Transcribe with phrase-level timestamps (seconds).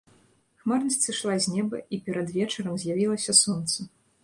[0.63, 3.89] Хмарнасць сышла з неба, і перад вечарам з'явілася сонца.